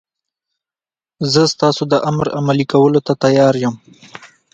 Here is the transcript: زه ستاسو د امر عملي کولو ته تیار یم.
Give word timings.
زه 1.31 1.41
ستاسو 1.53 1.81
د 1.91 1.93
امر 2.09 2.27
عملي 2.39 2.65
کولو 2.73 2.99
ته 3.07 3.13
تیار 3.23 3.53
یم. 3.63 3.75